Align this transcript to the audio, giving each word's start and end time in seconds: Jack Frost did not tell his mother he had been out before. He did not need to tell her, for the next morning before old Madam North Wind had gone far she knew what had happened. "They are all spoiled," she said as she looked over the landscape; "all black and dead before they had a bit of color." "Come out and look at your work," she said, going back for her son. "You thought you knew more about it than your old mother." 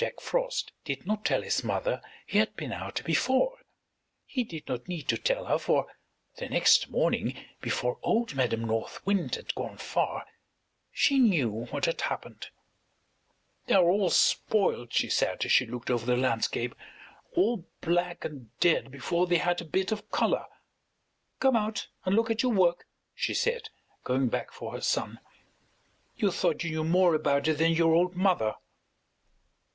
Jack 0.00 0.18
Frost 0.18 0.72
did 0.82 1.06
not 1.06 1.26
tell 1.26 1.42
his 1.42 1.62
mother 1.62 2.00
he 2.24 2.38
had 2.38 2.56
been 2.56 2.72
out 2.72 3.02
before. 3.04 3.58
He 4.24 4.44
did 4.44 4.66
not 4.66 4.88
need 4.88 5.08
to 5.08 5.18
tell 5.18 5.44
her, 5.44 5.58
for 5.58 5.92
the 6.38 6.48
next 6.48 6.88
morning 6.88 7.36
before 7.60 7.98
old 8.02 8.34
Madam 8.34 8.64
North 8.64 9.04
Wind 9.04 9.34
had 9.34 9.54
gone 9.54 9.76
far 9.76 10.26
she 10.90 11.18
knew 11.18 11.50
what 11.50 11.84
had 11.84 12.00
happened. 12.00 12.46
"They 13.66 13.74
are 13.74 13.90
all 13.90 14.08
spoiled," 14.08 14.90
she 14.94 15.10
said 15.10 15.44
as 15.44 15.52
she 15.52 15.66
looked 15.66 15.90
over 15.90 16.06
the 16.06 16.16
landscape; 16.16 16.74
"all 17.36 17.68
black 17.82 18.24
and 18.24 18.58
dead 18.58 18.90
before 18.90 19.26
they 19.26 19.36
had 19.36 19.60
a 19.60 19.66
bit 19.66 19.92
of 19.92 20.10
color." 20.10 20.46
"Come 21.40 21.56
out 21.56 21.88
and 22.06 22.16
look 22.16 22.30
at 22.30 22.42
your 22.42 22.52
work," 22.52 22.86
she 23.14 23.34
said, 23.34 23.68
going 24.02 24.28
back 24.30 24.50
for 24.50 24.72
her 24.72 24.80
son. 24.80 25.20
"You 26.16 26.30
thought 26.30 26.64
you 26.64 26.70
knew 26.70 26.84
more 26.84 27.14
about 27.14 27.46
it 27.48 27.58
than 27.58 27.72
your 27.72 27.92
old 27.92 28.16
mother." 28.16 28.54